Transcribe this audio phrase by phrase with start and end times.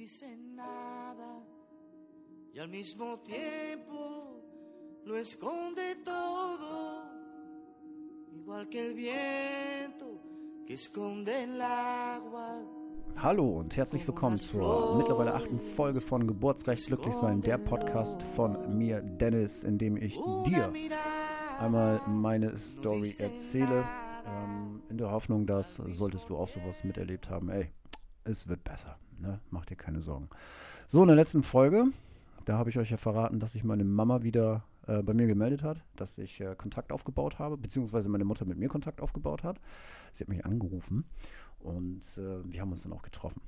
[0.00, 1.42] dice nada.
[2.54, 4.40] Y al mismo tiempo
[5.04, 7.02] lo esconde todo,
[8.32, 10.06] igual que el viento
[10.66, 12.62] que esconde el agua.
[13.16, 18.78] Hallo und herzlich willkommen zur mittlerweile achten Folge von Geburtsrecht glücklich sein, der Podcast von
[18.78, 20.72] mir, Dennis, in dem ich dir
[21.58, 23.84] einmal meine Story erzähle,
[24.26, 27.70] ähm, in der Hoffnung, dass solltest du auch sowas miterlebt haben, ey,
[28.24, 29.40] es wird besser, ne?
[29.50, 30.28] Mach dir keine Sorgen.
[30.86, 31.86] So, in der letzten Folge,
[32.44, 35.62] da habe ich euch ja verraten, dass sich meine Mama wieder äh, bei mir gemeldet
[35.62, 39.60] hat, dass ich äh, Kontakt aufgebaut habe, beziehungsweise meine Mutter mit mir Kontakt aufgebaut hat.
[40.12, 41.04] Sie hat mich angerufen
[41.60, 43.40] und äh, wir haben uns dann auch getroffen.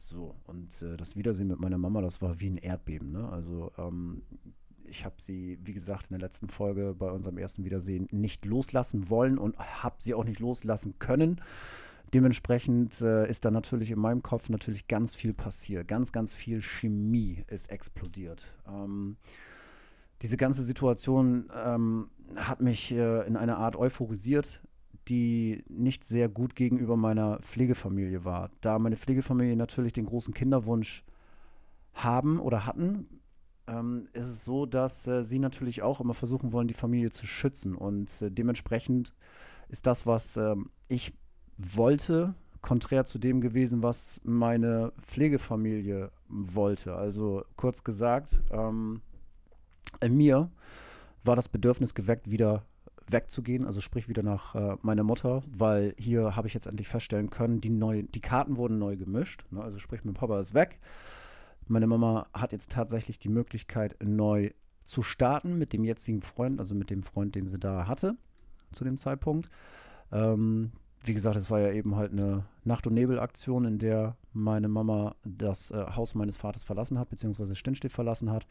[0.00, 3.12] So, und äh, das Wiedersehen mit meiner Mama, das war wie ein Erdbeben.
[3.12, 3.28] Ne?
[3.28, 4.22] Also, ähm,
[4.84, 9.10] ich habe sie, wie gesagt, in der letzten Folge bei unserem ersten Wiedersehen nicht loslassen
[9.10, 11.40] wollen und habe sie auch nicht loslassen können.
[12.14, 15.88] Dementsprechend äh, ist da natürlich in meinem Kopf natürlich ganz viel passiert.
[15.88, 18.54] Ganz, ganz viel Chemie ist explodiert.
[18.66, 19.16] Ähm,
[20.22, 24.60] diese ganze Situation ähm, hat mich äh, in einer Art euphorisiert,
[25.08, 28.50] die nicht sehr gut gegenüber meiner Pflegefamilie war.
[28.60, 31.04] Da meine Pflegefamilie natürlich den großen Kinderwunsch
[31.94, 33.20] haben oder hatten,
[33.66, 37.26] ähm, ist es so, dass äh, sie natürlich auch immer versuchen wollen, die Familie zu
[37.26, 37.74] schützen.
[37.74, 39.14] Und äh, dementsprechend
[39.68, 41.12] ist das, was ähm, ich
[41.58, 46.94] wollte, konträr zu dem gewesen, was meine Pflegefamilie wollte.
[46.94, 49.02] Also kurz gesagt, ähm,
[50.00, 50.50] in mir
[51.24, 52.64] war das Bedürfnis geweckt, wieder
[53.10, 57.30] wegzugehen, also sprich wieder nach äh, meiner Mutter, weil hier habe ich jetzt endlich feststellen
[57.30, 59.44] können, die, neu, die Karten wurden neu gemischt.
[59.50, 59.62] Ne?
[59.62, 60.78] Also sprich, mein Papa ist weg.
[61.66, 64.50] Meine Mama hat jetzt tatsächlich die Möglichkeit, neu
[64.84, 68.16] zu starten mit dem jetzigen Freund, also mit dem Freund, den sie da hatte
[68.72, 69.50] zu dem Zeitpunkt.
[70.12, 70.72] Ähm,
[71.04, 75.14] wie gesagt, es war ja eben halt eine Nacht- und Nebel-Aktion, in der meine Mama
[75.24, 78.46] das äh, Haus meines Vaters verlassen hat, beziehungsweise Stinnstift verlassen hat.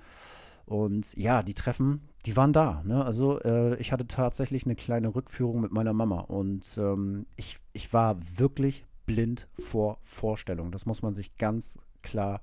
[0.65, 2.83] Und ja, die Treffen, die waren da.
[2.83, 3.03] Ne?
[3.03, 7.93] Also äh, ich hatte tatsächlich eine kleine Rückführung mit meiner Mama und ähm, ich, ich
[7.93, 10.71] war wirklich blind vor Vorstellung.
[10.71, 12.41] Das muss man sich ganz klar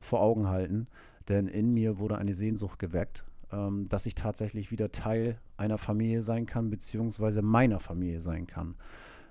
[0.00, 0.86] vor Augen halten,
[1.28, 6.22] denn in mir wurde eine Sehnsucht geweckt, ähm, dass ich tatsächlich wieder Teil einer Familie
[6.22, 8.74] sein kann, beziehungsweise meiner Familie sein kann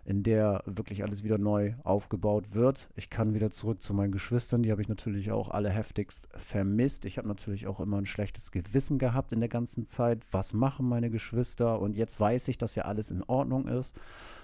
[0.06, 2.90] in der wirklich alles wieder neu aufgebaut wird.
[2.96, 7.06] Ich kann wieder zurück zu meinen Geschwistern, die habe ich natürlich auch alle heftigst vermisst.
[7.06, 10.26] Ich habe natürlich auch immer ein schlechtes Gewissen gehabt in der ganzen Zeit.
[10.32, 11.80] Was machen meine Geschwister?
[11.80, 13.96] Und jetzt weiß ich, dass ja alles in Ordnung ist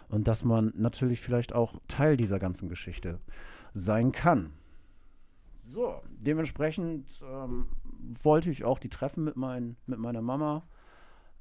[0.10, 3.20] und dass man natürlich vielleicht auch Teil dieser ganzen Geschichte
[3.74, 4.52] sein kann.
[5.58, 7.68] So, dementsprechend ähm,
[8.24, 10.64] wollte ich auch die Treffen mit, mein, mit meiner Mama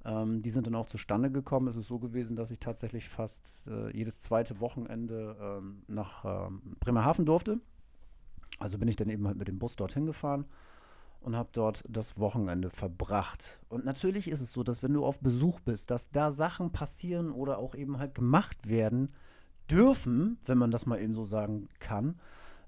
[0.04, 1.68] ähm, die sind dann auch zustande gekommen.
[1.68, 6.76] Es ist so gewesen, dass ich tatsächlich fast äh, jedes zweite Wochenende ähm, nach ähm,
[6.80, 7.60] Bremerhaven durfte.
[8.58, 10.44] Also bin ich dann eben halt mit dem Bus dorthin gefahren
[11.20, 13.60] und habe dort das Wochenende verbracht.
[13.68, 17.32] Und natürlich ist es so, dass wenn du auf Besuch bist, dass da Sachen passieren
[17.32, 19.12] oder auch eben halt gemacht werden
[19.70, 22.20] dürfen, wenn man das mal eben so sagen kann,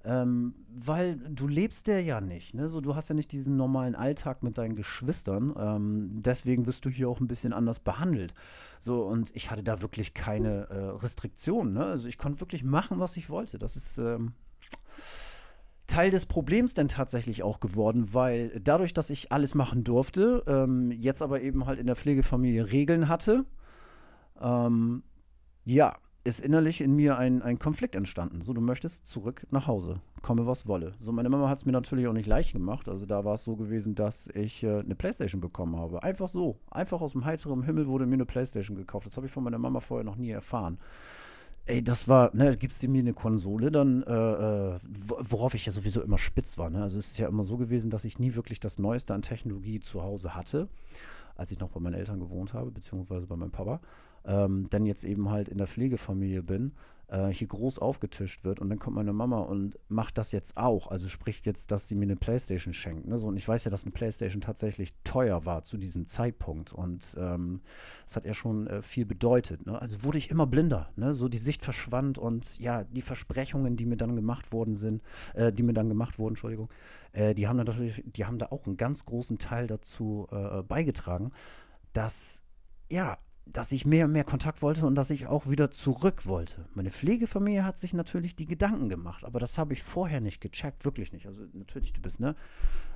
[0.07, 2.69] ähm, weil du lebst der ja nicht, ne?
[2.69, 5.53] So, du hast ja nicht diesen normalen Alltag mit deinen Geschwistern.
[5.59, 8.33] Ähm, deswegen wirst du hier auch ein bisschen anders behandelt.
[8.79, 11.87] So, und ich hatte da wirklich keine äh, Restriktionen, ne?
[11.87, 13.59] Also ich konnte wirklich machen, was ich wollte.
[13.59, 14.35] Das ist ähm,
[15.89, 20.93] Teil des Problems denn tatsächlich auch geworden, weil dadurch, dass ich alles machen durfte, ähm,
[20.93, 23.45] jetzt aber eben halt in der Pflegefamilie Regeln hatte,
[24.41, 25.03] ähm,
[25.65, 28.43] ja, ist innerlich in mir ein, ein Konflikt entstanden.
[28.43, 30.95] So, du möchtest zurück nach Hause, komme was wolle.
[30.99, 32.89] So, meine Mama hat es mir natürlich auch nicht leicht gemacht.
[32.89, 36.03] Also da war es so gewesen, dass ich äh, eine Playstation bekommen habe.
[36.03, 36.59] Einfach so.
[36.71, 39.07] Einfach aus dem heiteren Himmel wurde mir eine Playstation gekauft.
[39.07, 40.79] Das habe ich von meiner Mama vorher noch nie erfahren.
[41.65, 45.73] Ey, das war, ne, gibst du mir eine Konsole, dann, äh, äh worauf ich ja
[45.73, 46.83] sowieso immer spitz war, ne?
[46.83, 49.81] Also es ist ja immer so gewesen, dass ich nie wirklich das Neueste an Technologie
[49.81, 50.69] zu Hause hatte,
[51.35, 53.81] als ich noch bei meinen Eltern gewohnt habe, beziehungsweise bei meinem Papa
[54.27, 56.73] ähm, dann jetzt eben halt in der Pflegefamilie bin,
[57.09, 60.89] äh, hier groß aufgetischt wird und dann kommt meine Mama und macht das jetzt auch.
[60.89, 63.07] Also spricht jetzt, dass sie mir eine Playstation schenkt.
[63.07, 63.19] Ne?
[63.19, 67.17] So, und ich weiß ja, dass eine Playstation tatsächlich teuer war zu diesem Zeitpunkt und
[67.19, 67.61] ähm,
[68.15, 69.67] hat ja schon äh, viel bedeutet.
[69.67, 69.81] Ne?
[69.81, 70.91] Also wurde ich immer blinder.
[70.97, 71.15] Ne?
[71.15, 75.03] So die Sicht verschwand und ja, die Versprechungen, die mir dann gemacht worden sind,
[75.35, 76.71] äh, die mir dann gemacht wurden, Entschuldigung,
[77.13, 81.31] äh, die haben natürlich, die haben da auch einen ganz großen Teil dazu äh, beigetragen,
[81.93, 82.43] dass
[82.89, 86.67] ja, dass ich mehr und mehr Kontakt wollte und dass ich auch wieder zurück wollte.
[86.75, 90.85] Meine Pflegefamilie hat sich natürlich die Gedanken gemacht, aber das habe ich vorher nicht gecheckt,
[90.85, 91.27] wirklich nicht.
[91.27, 92.35] Also natürlich, du bist ne,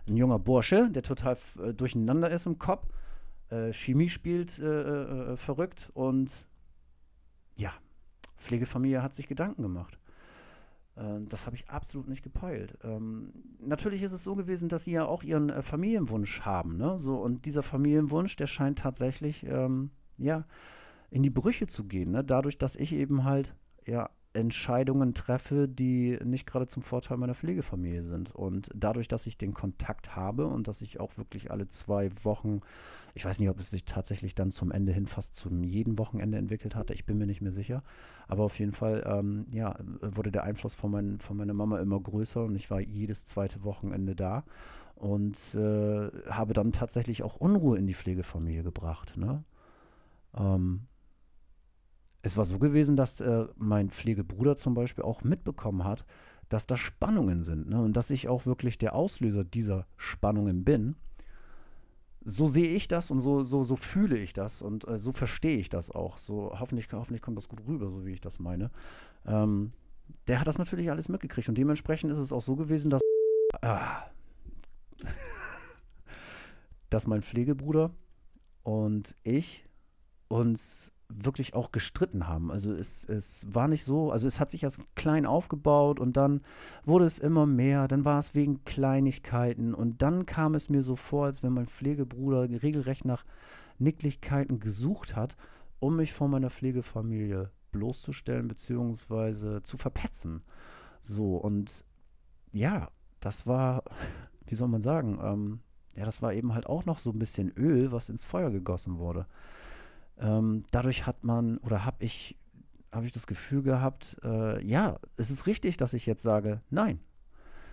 [0.08, 2.88] ein junger Bursche, der total äh, durcheinander ist im Kopf,
[3.50, 6.47] äh, Chemie spielt äh, äh, äh, verrückt und
[7.56, 7.73] ja,
[8.37, 9.99] Pflegefamilie hat sich Gedanken gemacht.
[10.96, 12.76] Äh, das habe ich absolut nicht gepeilt.
[12.82, 16.76] Ähm, natürlich ist es so gewesen, dass sie ja auch ihren äh, Familienwunsch haben.
[16.76, 16.99] Ne?
[16.99, 20.44] So, und dieser Familienwunsch, der scheint tatsächlich, ähm, ja,
[21.11, 22.12] in die Brüche zu gehen.
[22.12, 22.25] Ne?
[22.25, 23.55] Dadurch, dass ich eben halt,
[23.87, 28.32] ja, Entscheidungen treffe, die nicht gerade zum Vorteil meiner Pflegefamilie sind.
[28.32, 32.61] Und dadurch, dass ich den Kontakt habe und dass ich auch wirklich alle zwei Wochen,
[33.14, 36.38] ich weiß nicht, ob es sich tatsächlich dann zum Ende hin fast zum jeden Wochenende
[36.38, 37.82] entwickelt hatte, ich bin mir nicht mehr sicher.
[38.28, 41.99] Aber auf jeden Fall, ähm, ja, wurde der Einfluss von, mein, von meiner Mama immer
[41.99, 44.44] größer und ich war jedes zweite Wochenende da
[44.94, 49.17] und äh, habe dann tatsächlich auch Unruhe in die Pflegefamilie gebracht.
[49.17, 49.43] Ne?
[50.37, 50.87] Ähm,
[52.23, 56.05] es war so gewesen, dass äh, mein Pflegebruder zum Beispiel auch mitbekommen hat,
[56.49, 57.81] dass da Spannungen sind ne?
[57.81, 60.97] und dass ich auch wirklich der Auslöser dieser Spannungen bin.
[62.23, 65.56] So sehe ich das und so, so, so fühle ich das und äh, so verstehe
[65.56, 66.19] ich das auch.
[66.19, 68.71] So hoffentlich, hoffentlich kommt das gut rüber, so wie ich das meine.
[69.25, 69.73] Ähm,
[70.27, 73.00] der hat das natürlich alles mitgekriegt und dementsprechend ist es auch so gewesen, dass,
[73.62, 74.03] ah,
[76.91, 77.93] dass mein Pflegebruder
[78.65, 79.65] und ich
[80.31, 82.53] uns wirklich auch gestritten haben.
[82.53, 86.41] Also es, es war nicht so, also es hat sich erst klein aufgebaut und dann
[86.85, 90.94] wurde es immer mehr, dann war es wegen Kleinigkeiten und dann kam es mir so
[90.94, 93.25] vor, als wenn mein Pflegebruder regelrecht nach
[93.79, 95.37] Nicklichkeiten gesucht hat,
[95.81, 99.62] um mich vor meiner Pflegefamilie bloßzustellen bzw.
[99.62, 100.43] zu verpetzen.
[101.03, 101.85] So und
[102.53, 102.88] ja,
[103.19, 103.82] das war,
[104.47, 105.61] wie soll man sagen, ähm,
[105.97, 108.99] ja, das war eben halt auch noch so ein bisschen Öl, was ins Feuer gegossen
[108.99, 109.27] wurde.
[110.20, 112.38] Ähm, dadurch hat man oder habe ich,
[112.93, 117.00] habe ich das Gefühl gehabt, äh, ja, es ist richtig, dass ich jetzt sage, nein,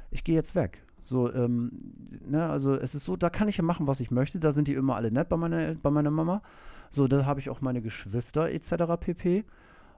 [0.09, 0.83] ich gehe jetzt weg.
[1.01, 1.71] So, ähm,
[2.25, 4.39] ne, also es ist so, da kann ich ja machen, was ich möchte.
[4.39, 6.41] Da sind die immer alle nett bei meiner, bei meiner Mama.
[6.89, 8.99] So, da habe ich auch meine Geschwister etc.
[8.99, 9.45] pp.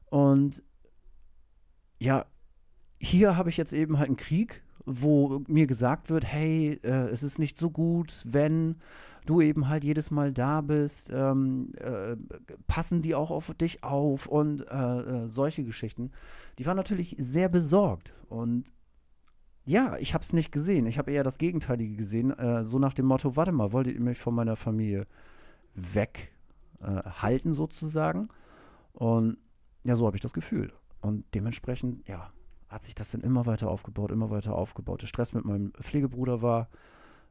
[0.05, 0.63] Und
[1.99, 2.25] ja,
[2.99, 7.21] hier habe ich jetzt eben halt einen Krieg, wo mir gesagt wird, hey, äh, es
[7.21, 8.75] ist nicht so gut, wenn
[9.25, 12.15] du eben halt jedes Mal da bist, ähm, äh,
[12.67, 16.11] passen die auch auf dich auf und äh, äh, solche Geschichten.
[16.57, 18.65] Die waren natürlich sehr besorgt und
[19.65, 20.87] ja, ich habe es nicht gesehen.
[20.87, 24.01] Ich habe eher das Gegenteilige gesehen, äh, so nach dem Motto, warte mal, wolltet ihr
[24.01, 25.05] mich von meiner Familie
[25.75, 28.29] weghalten äh, sozusagen?
[28.93, 29.37] Und
[29.85, 30.73] ja, so habe ich das Gefühl.
[31.01, 32.31] Und dementsprechend, ja,
[32.69, 35.01] hat sich das dann immer weiter aufgebaut, immer weiter aufgebaut.
[35.01, 36.69] Der Stress mit meinem Pflegebruder war,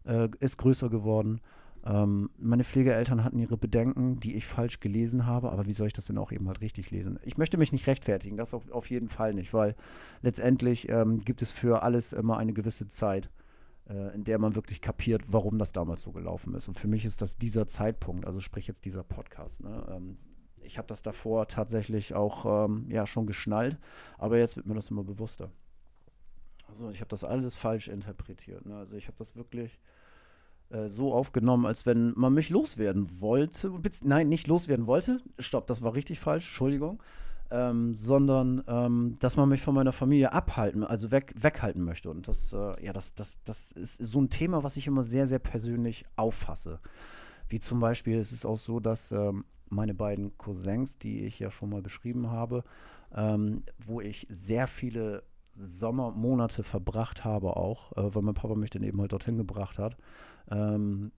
[0.05, 1.41] äh, ist größer geworden.
[1.85, 5.93] Ähm, meine Pflegeeltern hatten ihre Bedenken, die ich falsch gelesen habe, aber wie soll ich
[5.93, 7.21] das denn auch eben halt richtig lesen?
[7.23, 9.77] Ich möchte mich nicht rechtfertigen, das auf, auf jeden Fall nicht, weil
[10.21, 13.31] letztendlich ähm, gibt es für alles immer eine gewisse Zeit,
[13.89, 16.67] äh, in der man wirklich kapiert, warum das damals so gelaufen ist.
[16.67, 19.63] Und für mich ist das dieser Zeitpunkt, also sprich jetzt dieser Podcast.
[19.63, 19.87] Ne?
[19.89, 20.19] Ähm,
[20.69, 23.79] ich habe das davor tatsächlich auch ähm, ja, schon geschnallt,
[24.19, 25.51] aber jetzt wird mir das immer bewusster.
[26.69, 28.67] Also ich habe das alles falsch interpretiert.
[28.67, 28.77] Ne?
[28.77, 29.79] Also ich habe das wirklich
[30.69, 33.73] äh, so aufgenommen, als wenn man mich loswerden wollte.
[34.05, 35.23] Nein, nicht loswerden wollte.
[35.39, 37.03] Stopp, das war richtig falsch, Entschuldigung.
[37.51, 42.11] Ähm, sondern ähm, dass man mich von meiner Familie abhalten, also weg, weghalten möchte.
[42.11, 45.27] Und das, äh, ja, das, das, das ist so ein Thema, was ich immer sehr,
[45.27, 46.79] sehr persönlich auffasse.
[47.49, 51.51] Wie zum Beispiel ist es auch so, dass ähm, meine beiden Cousins, die ich ja
[51.51, 52.65] schon mal beschrieben habe,
[53.15, 55.23] ähm, wo ich sehr viele
[55.55, 59.97] Sommermonate verbracht habe auch, äh, weil mein Papa mich dann eben halt dorthin gebracht hat,
[60.51, 61.13] ähm,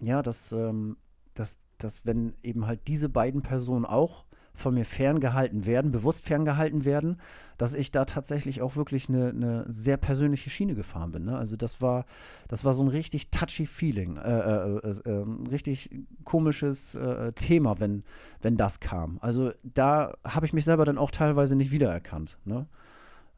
[0.00, 0.96] ja, dass, ähm,
[1.34, 6.84] dass, dass wenn eben halt diese beiden Personen auch von mir ferngehalten werden, bewusst ferngehalten
[6.84, 7.18] werden,
[7.56, 11.24] dass ich da tatsächlich auch wirklich eine, eine sehr persönliche Schiene gefahren bin.
[11.24, 11.36] Ne?
[11.36, 12.04] Also das war,
[12.48, 15.90] das war so ein richtig touchy Feeling, äh, äh, äh, ein ähm, richtig
[16.24, 18.04] komisches äh, Thema, wenn,
[18.42, 19.18] wenn das kam.
[19.20, 22.36] Also da habe ich mich selber dann auch teilweise nicht wiedererkannt.
[22.44, 22.66] Ne?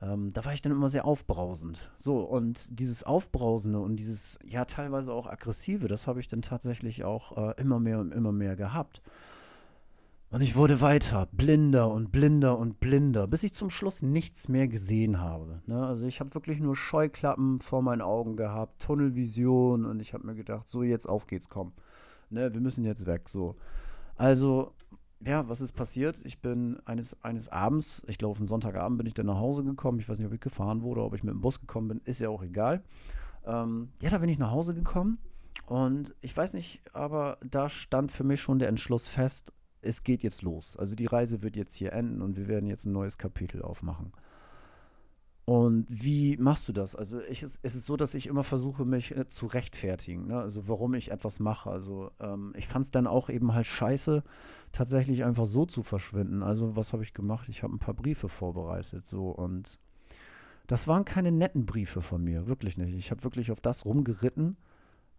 [0.02, 1.90] Ähm, da war ich dann immer sehr aufbrausend.
[1.96, 7.04] So, und dieses Aufbrausende und dieses, ja, teilweise auch aggressive, das habe ich dann tatsächlich
[7.04, 9.00] auch äh, immer mehr und immer mehr gehabt.
[10.32, 14.66] Und ich wurde weiter, blinder und blinder und blinder, bis ich zum Schluss nichts mehr
[14.66, 15.60] gesehen habe.
[15.66, 15.86] Ne?
[15.86, 20.34] Also ich habe wirklich nur Scheuklappen vor meinen Augen gehabt, Tunnelvision und ich habe mir
[20.34, 21.74] gedacht, so jetzt auf geht's, komm.
[22.30, 23.56] Ne, wir müssen jetzt weg, so.
[24.16, 24.72] Also
[25.20, 26.18] ja, was ist passiert?
[26.24, 29.64] Ich bin eines, eines Abends, ich glaube, auf einen Sonntagabend bin ich dann nach Hause
[29.64, 29.98] gekommen.
[29.98, 32.20] Ich weiß nicht, ob ich gefahren wurde, ob ich mit dem Bus gekommen bin, ist
[32.20, 32.82] ja auch egal.
[33.44, 35.18] Ähm, ja, da bin ich nach Hause gekommen
[35.66, 40.22] und ich weiß nicht, aber da stand für mich schon der Entschluss fest, es geht
[40.22, 40.76] jetzt los.
[40.76, 44.12] Also die Reise wird jetzt hier enden und wir werden jetzt ein neues Kapitel aufmachen.
[45.44, 46.94] Und wie machst du das?
[46.94, 50.38] Also ich, es, ist so, dass ich immer versuche, mich äh, zu rechtfertigen, ne?
[50.38, 51.68] also warum ich etwas mache.
[51.68, 54.22] Also ähm, ich fand es dann auch eben halt scheiße,
[54.70, 56.44] tatsächlich einfach so zu verschwinden.
[56.44, 57.48] Also was habe ich gemacht?
[57.48, 59.80] Ich habe ein paar Briefe vorbereitet so und
[60.68, 62.94] das waren keine netten Briefe von mir, wirklich nicht.
[62.94, 64.56] Ich habe wirklich auf das rumgeritten,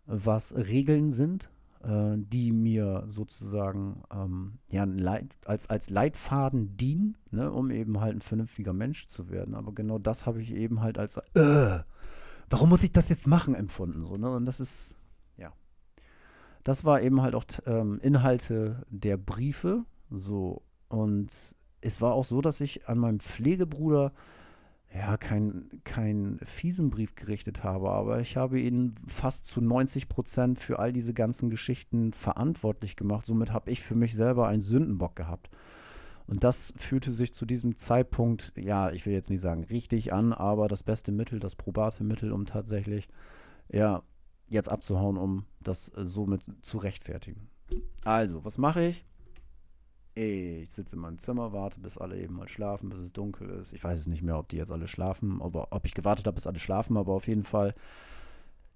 [0.05, 1.49] was Regeln sind,
[1.83, 8.15] äh, die mir sozusagen ähm, ja, Leit, als, als Leitfaden dienen, ne, um eben halt
[8.15, 9.53] ein vernünftiger Mensch zu werden.
[9.53, 11.79] Aber genau das habe ich eben halt als, äh,
[12.49, 14.05] warum muss ich das jetzt machen, empfunden.
[14.05, 14.33] So, ne?
[14.33, 14.95] Und das ist,
[15.37, 15.51] ja.
[16.63, 19.83] Das war eben halt auch ähm, Inhalte der Briefe.
[20.09, 20.61] So.
[20.87, 24.13] Und es war auch so, dass ich an meinem Pflegebruder
[24.95, 30.59] ja, keinen kein fiesen Brief gerichtet habe, aber ich habe ihn fast zu 90 Prozent
[30.59, 33.25] für all diese ganzen Geschichten verantwortlich gemacht.
[33.25, 35.49] Somit habe ich für mich selber einen Sündenbock gehabt.
[36.27, 40.31] Und das fühlte sich zu diesem Zeitpunkt, ja, ich will jetzt nicht sagen richtig an,
[40.31, 43.09] aber das beste Mittel, das probate Mittel, um tatsächlich,
[43.69, 44.03] ja,
[44.47, 47.49] jetzt abzuhauen, um das somit zu rechtfertigen.
[48.03, 49.05] Also, was mache ich?
[50.15, 53.73] Ich sitze in meinem Zimmer, warte, bis alle eben mal schlafen, bis es dunkel ist.
[53.73, 56.35] Ich weiß es nicht mehr, ob die jetzt alle schlafen, aber ob ich gewartet habe,
[56.35, 57.73] bis alle schlafen, aber auf jeden Fall,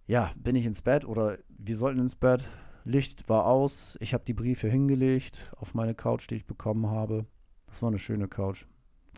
[0.08, 2.44] ja, bin ich ins Bett oder wir sollten ins Bett.
[2.86, 7.26] Licht war aus, ich habe die Briefe hingelegt auf meine Couch, die ich bekommen habe.
[7.68, 8.66] Das war eine schöne Couch.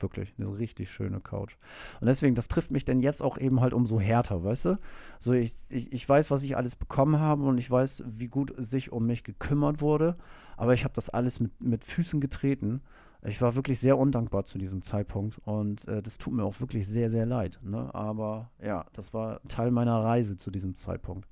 [0.02, 1.58] Wirklich, eine richtig schöne Couch.
[2.00, 4.80] Und deswegen, das trifft mich denn jetzt auch eben halt umso härter, weißt du?
[5.20, 8.54] So, ich, ich, ich weiß, was ich alles bekommen habe und ich weiß, wie gut
[8.58, 10.18] sich um mich gekümmert wurde.
[10.58, 12.82] Aber ich habe das alles mit, mit Füßen getreten.
[13.24, 16.88] Ich war wirklich sehr undankbar zu diesem Zeitpunkt und äh, das tut mir auch wirklich
[16.88, 17.60] sehr, sehr leid.
[17.64, 17.94] Ne?
[17.94, 21.28] Aber ja, das war Teil meiner Reise zu diesem Zeitpunkt.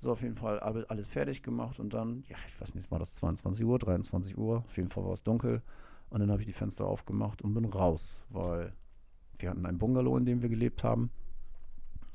[0.00, 3.14] So, auf jeden Fall alles fertig gemacht und dann, ja, ich weiß nicht, war das
[3.14, 5.62] 22 Uhr, 23 Uhr, auf jeden Fall war es dunkel.
[6.12, 8.74] Und dann habe ich die Fenster aufgemacht und bin raus, weil
[9.38, 11.10] wir hatten ein Bungalow, in dem wir gelebt haben.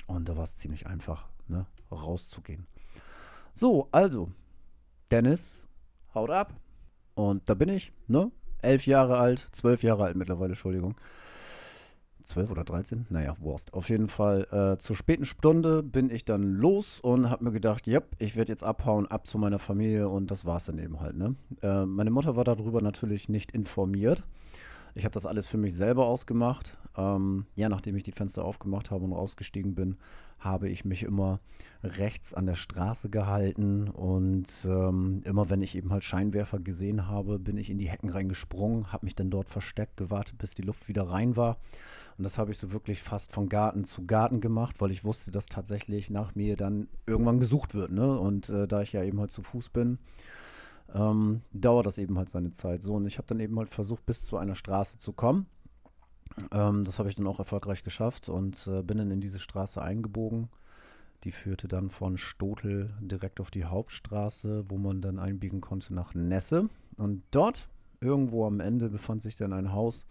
[0.05, 2.67] Und da war es ziemlich einfach, ne, rauszugehen.
[3.55, 4.29] So, also,
[5.09, 5.65] Dennis,
[6.13, 6.53] haut ab.
[7.15, 8.31] Und da bin ich, ne?
[8.61, 10.93] Elf Jahre alt, zwölf Jahre alt mittlerweile, Entschuldigung.
[12.27, 13.73] 12 oder 13, naja, Wurst.
[13.73, 17.87] Auf jeden Fall äh, zur späten Stunde bin ich dann los und habe mir gedacht,
[17.87, 20.99] ja, ich werde jetzt abhauen, ab zu meiner Familie und das war es dann eben
[20.99, 21.15] halt.
[21.15, 21.35] Ne?
[21.61, 24.23] Äh, meine Mutter war darüber natürlich nicht informiert.
[24.95, 26.77] Ich habe das alles für mich selber ausgemacht.
[26.95, 29.97] Ähm, ja, nachdem ich die Fenster aufgemacht habe und rausgestiegen bin,
[30.39, 31.39] habe ich mich immer
[31.83, 37.39] rechts an der Straße gehalten und ähm, immer wenn ich eben halt Scheinwerfer gesehen habe,
[37.39, 40.89] bin ich in die Hecken reingesprungen, habe mich dann dort versteckt, gewartet, bis die Luft
[40.89, 41.57] wieder rein war
[42.17, 45.31] und das habe ich so wirklich fast von Garten zu Garten gemacht, weil ich wusste,
[45.31, 47.91] dass tatsächlich nach mir dann irgendwann gesucht wird.
[47.91, 48.17] Ne?
[48.17, 49.99] Und äh, da ich ja eben halt zu Fuß bin,
[50.93, 52.81] ähm, dauert das eben halt seine Zeit.
[52.81, 55.47] So, und ich habe dann eben halt versucht, bis zu einer Straße zu kommen.
[56.51, 59.81] Ähm, das habe ich dann auch erfolgreich geschafft und äh, bin dann in diese Straße
[59.81, 60.49] eingebogen.
[61.23, 66.13] Die führte dann von Stotel direkt auf die Hauptstraße, wo man dann einbiegen konnte nach
[66.13, 66.69] Nesse.
[66.95, 67.69] Und dort,
[68.01, 70.05] irgendwo am Ende, befand sich dann ein Haus.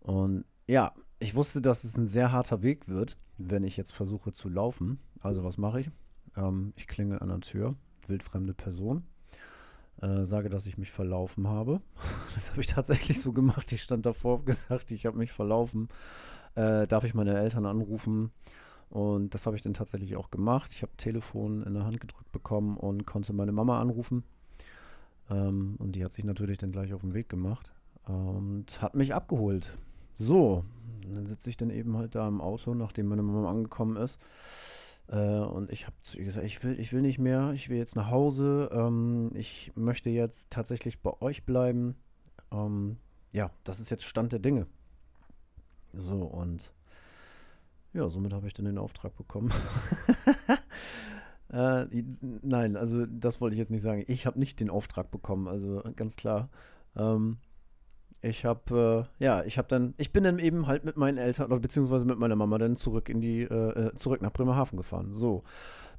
[0.00, 4.32] Und ja, ich wusste, dass es ein sehr harter Weg wird, wenn ich jetzt versuche
[4.32, 5.00] zu laufen.
[5.20, 5.90] Also was mache ich?
[6.36, 7.74] Ähm, ich klingel an der Tür,
[8.06, 9.04] wildfremde Person,
[10.00, 11.80] äh, sage, dass ich mich verlaufen habe.
[12.34, 13.72] Das habe ich tatsächlich so gemacht.
[13.72, 15.88] Ich stand davor, habe gesagt, ich habe mich verlaufen.
[16.54, 18.30] Äh, darf ich meine Eltern anrufen?
[18.90, 20.70] Und das habe ich dann tatsächlich auch gemacht.
[20.72, 24.24] Ich habe Telefon in der Hand gedrückt bekommen und konnte meine Mama anrufen.
[25.30, 27.70] Ähm, und die hat sich natürlich dann gleich auf den Weg gemacht
[28.06, 29.76] und hat mich abgeholt.
[30.14, 30.64] So,
[31.02, 34.18] dann sitze ich dann eben halt da im Auto, nachdem meine Mama angekommen ist.
[35.08, 37.78] Äh, und ich habe zu ihr gesagt, ich will, ich will nicht mehr, ich will
[37.78, 38.68] jetzt nach Hause.
[38.72, 41.96] Ähm, ich möchte jetzt tatsächlich bei euch bleiben.
[42.52, 42.98] Ähm,
[43.32, 44.66] ja, das ist jetzt Stand der Dinge.
[45.92, 46.72] So, und
[47.92, 49.50] ja, somit habe ich dann den Auftrag bekommen.
[51.52, 51.86] äh,
[52.42, 54.04] nein, also das wollte ich jetzt nicht sagen.
[54.06, 56.50] Ich habe nicht den Auftrag bekommen, also ganz klar.
[56.96, 57.38] Ähm,
[58.20, 61.46] ich habe, äh, ja, ich habe dann, ich bin dann eben halt mit meinen Eltern
[61.46, 65.14] oder beziehungsweise mit meiner Mama dann zurück in die, äh, äh, zurück nach Bremerhaven gefahren.
[65.14, 65.44] So.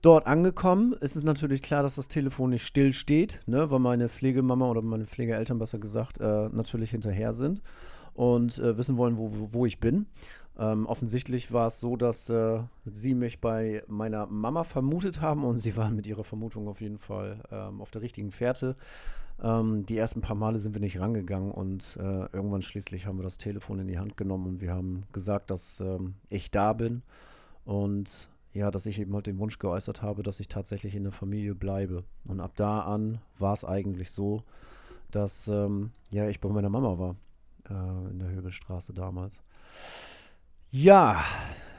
[0.02, 4.08] Dort angekommen ist es natürlich klar, dass das Telefon nicht still steht, ne, weil meine
[4.08, 7.62] Pflegemama oder meine Pflegeeltern besser gesagt äh, natürlich hinterher sind
[8.14, 10.06] und äh, wissen wollen, wo, wo, wo ich bin.
[10.60, 15.58] Ähm, offensichtlich war es so, dass äh, sie mich bei meiner Mama vermutet haben und
[15.58, 18.76] sie waren mit ihrer Vermutung auf jeden Fall ähm, auf der richtigen Fährte.
[19.42, 23.24] Ähm, die ersten paar Male sind wir nicht rangegangen und äh, irgendwann schließlich haben wir
[23.24, 27.04] das Telefon in die Hand genommen und wir haben gesagt, dass ähm, ich da bin
[27.64, 31.14] und ja, dass ich eben halt den Wunsch geäußert habe, dass ich tatsächlich in der
[31.14, 32.04] Familie bleibe.
[32.26, 34.44] Und ab da an war es eigentlich so,
[35.12, 37.16] dass ähm, ja, ich bei meiner Mama war
[37.70, 39.42] äh, in der Höbelstraße damals.
[40.72, 41.24] Ja,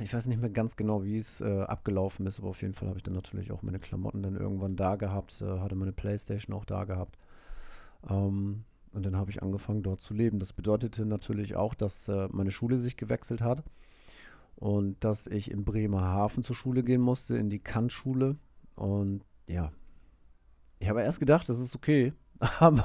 [0.00, 2.88] ich weiß nicht mehr ganz genau, wie es äh, abgelaufen ist, aber auf jeden Fall
[2.88, 6.56] habe ich dann natürlich auch meine Klamotten dann irgendwann da gehabt, äh, hatte meine Playstation
[6.56, 7.18] auch da gehabt.
[8.08, 10.38] Ähm, und dann habe ich angefangen, dort zu leben.
[10.40, 13.62] Das bedeutete natürlich auch, dass äh, meine Schule sich gewechselt hat.
[14.56, 18.36] und dass ich in Bremerhaven zur Schule gehen musste, in die Kantschule.
[18.76, 19.72] Und ja,
[20.80, 22.12] ich habe erst gedacht, das ist okay,
[22.60, 22.84] aber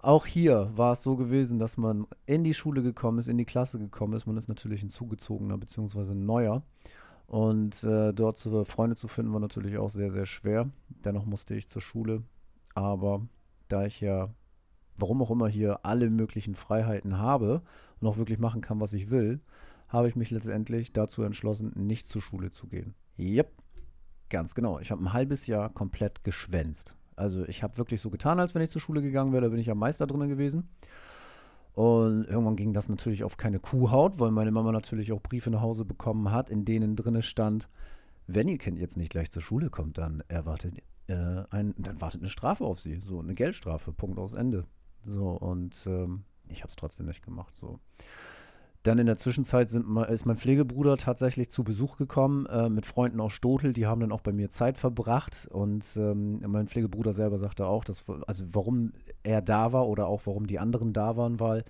[0.00, 3.44] auch hier war es so gewesen, dass man in die Schule gekommen ist, in die
[3.44, 4.26] Klasse gekommen ist.
[4.26, 6.14] Man ist natürlich ein zugezogener bzw.
[6.14, 6.62] neuer.
[7.26, 10.70] Und äh, dort zu, Freunde zu finden war natürlich auch sehr, sehr schwer.
[10.88, 12.22] Dennoch musste ich zur Schule.
[12.74, 13.26] Aber
[13.68, 14.32] da ich ja,
[14.96, 17.62] warum auch immer hier alle möglichen Freiheiten habe
[18.00, 19.40] und auch wirklich machen kann, was ich will,
[19.88, 22.94] habe ich mich letztendlich dazu entschlossen, nicht zur Schule zu gehen.
[23.18, 23.52] Yep,
[24.28, 24.78] ganz genau.
[24.78, 26.94] Ich habe ein halbes Jahr komplett geschwänzt.
[27.18, 29.58] Also ich habe wirklich so getan, als wenn ich zur Schule gegangen wäre, da bin
[29.58, 30.68] ich am Meister drin gewesen.
[31.74, 35.60] Und irgendwann ging das natürlich auf keine Kuhhaut, weil meine Mama natürlich auch Briefe nach
[35.60, 37.68] Hause bekommen hat, in denen drinne stand,
[38.26, 40.74] wenn ihr Kind jetzt nicht gleich zur Schule kommt, dann erwartet
[41.06, 44.66] äh, ein, dann wartet eine Strafe auf sie, so eine Geldstrafe, Punkt aus Ende.
[45.00, 47.54] So und ähm, ich habe es trotzdem nicht gemacht.
[47.56, 47.78] So
[48.82, 53.20] dann in der Zwischenzeit sind, ist mein Pflegebruder tatsächlich zu Besuch gekommen äh, mit Freunden
[53.20, 53.72] aus Stotel.
[53.72, 55.48] Die haben dann auch bei mir Zeit verbracht.
[55.50, 58.92] Und ähm, mein Pflegebruder selber sagte auch, dass, also warum
[59.22, 61.64] er da war oder auch warum die anderen da waren, weil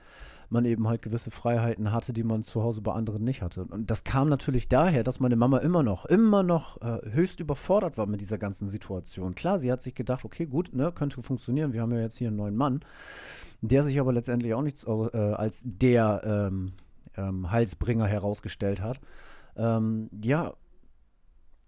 [0.51, 3.65] man eben halt gewisse Freiheiten hatte, die man zu Hause bei anderen nicht hatte.
[3.65, 7.99] Und das kam natürlich daher, dass meine Mama immer noch, immer noch äh, höchst überfordert
[7.99, 9.35] war mit dieser ganzen Situation.
[9.35, 11.73] Klar, sie hat sich gedacht, okay, gut, ne, könnte funktionieren.
[11.73, 12.81] Wir haben ja jetzt hier einen neuen Mann,
[13.61, 16.73] der sich aber letztendlich auch nicht äh, als der ähm,
[17.19, 19.01] ähm, Halsbringer herausgestellt hat.
[19.57, 20.55] Ähm, ja,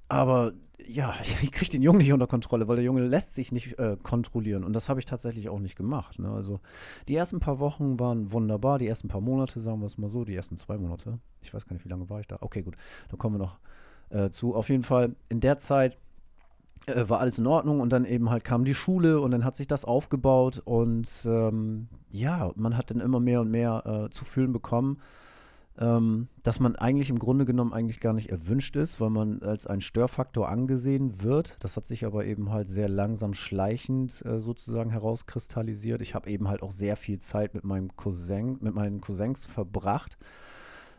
[0.08, 0.52] aber
[0.86, 3.96] ja, ich kriege den Jungen nicht unter Kontrolle, weil der Junge lässt sich nicht äh,
[4.02, 4.64] kontrollieren.
[4.64, 6.18] Und das habe ich tatsächlich auch nicht gemacht.
[6.18, 6.30] Ne?
[6.30, 6.60] Also
[7.08, 10.24] die ersten paar Wochen waren wunderbar, die ersten paar Monate, sagen wir es mal so,
[10.24, 11.18] die ersten zwei Monate.
[11.42, 12.38] Ich weiß gar nicht, wie lange war ich da.
[12.40, 12.76] Okay, gut,
[13.08, 13.58] da kommen wir noch
[14.10, 14.54] äh, zu.
[14.54, 15.98] Auf jeden Fall in der Zeit
[16.86, 19.54] äh, war alles in Ordnung und dann eben halt kam die Schule und dann hat
[19.54, 24.24] sich das aufgebaut und ähm, ja, man hat dann immer mehr und mehr äh, zu
[24.24, 25.00] fühlen bekommen
[25.80, 29.66] ähm, dass man eigentlich im Grunde genommen eigentlich gar nicht erwünscht ist, weil man als
[29.66, 31.56] ein Störfaktor angesehen wird.
[31.60, 36.02] Das hat sich aber eben halt sehr langsam schleichend äh, sozusagen herauskristallisiert.
[36.02, 40.18] Ich habe eben halt auch sehr viel Zeit mit meinem Cousin, mit meinen Cousins verbracht.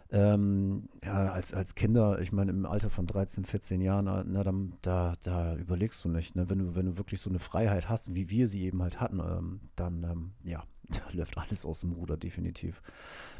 [0.09, 4.73] Ähm, ja, als, als Kinder, ich meine, im Alter von 13, 14 Jahren, na, dann,
[4.81, 6.49] da, da überlegst du nicht, ne?
[6.49, 9.19] wenn, du, wenn du wirklich so eine Freiheit hast, wie wir sie eben halt hatten,
[9.19, 10.63] ähm, dann, ähm, ja,
[11.11, 12.81] da läuft alles aus dem Ruder, definitiv.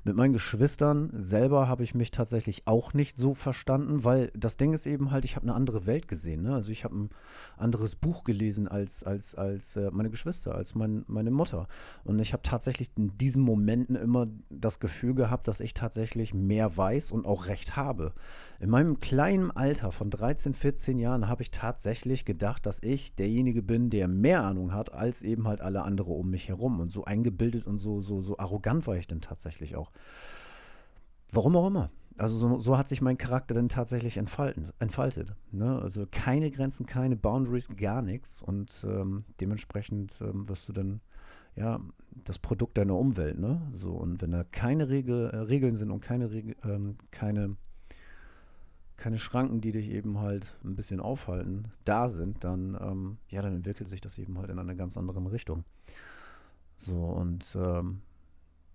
[0.04, 4.74] Mit meinen Geschwistern selber habe ich mich tatsächlich auch nicht so verstanden, weil das Ding
[4.74, 6.42] ist eben halt, ich habe eine andere Welt gesehen.
[6.42, 6.56] Ne?
[6.56, 7.10] Also ich habe ein
[7.58, 11.68] anderes Buch gelesen als, als, als äh, meine Geschwister, als mein, meine Mutter.
[12.04, 16.76] Und ich habe tatsächlich in diesen Momenten immer das Gefühl gehabt, dass ich tatsächlich mehr
[16.76, 18.14] weiß und auch recht habe.
[18.62, 23.64] In meinem kleinen Alter von 13, 14 Jahren habe ich tatsächlich gedacht, dass ich derjenige
[23.64, 26.80] bin, der mehr Ahnung hat als eben halt alle anderen um mich herum.
[26.80, 29.92] Und so eingebildet und so, so, so arrogant war ich dann tatsächlich auch.
[31.32, 31.90] Warum auch immer.
[32.18, 35.34] Also so, so hat sich mein Charakter dann tatsächlich entfalten, entfaltet.
[35.52, 35.82] Ne?
[35.82, 38.44] Also keine Grenzen, keine Boundaries, gar nichts.
[38.44, 41.02] Und ähm, dementsprechend ähm, wirst du dann
[41.56, 41.80] ja
[42.12, 43.40] das Produkt deiner Umwelt.
[43.40, 43.60] Ne?
[43.74, 46.26] So und wenn da keine Regel, äh, Regeln sind und keine,
[46.64, 47.56] ähm, keine
[49.02, 53.56] keine Schranken, die dich eben halt ein bisschen aufhalten, da sind, dann, ähm, ja, dann
[53.56, 55.64] entwickelt sich das eben halt in eine ganz andere Richtung.
[56.76, 58.02] So, und ähm,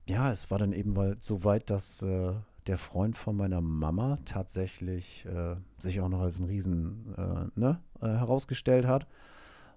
[0.09, 2.33] ja, es war dann eben halt so weit, dass äh,
[2.67, 7.81] der Freund von meiner Mama tatsächlich äh, sich auch noch als ein Riesen äh, ne,
[8.01, 9.07] äh, herausgestellt hat.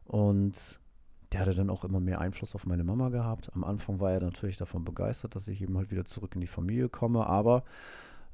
[0.05, 0.79] Und
[1.31, 3.53] der hatte dann auch immer mehr Einfluss auf meine Mama gehabt.
[3.53, 6.47] Am Anfang war er natürlich davon begeistert, dass ich eben halt wieder zurück in die
[6.47, 7.63] Familie komme, aber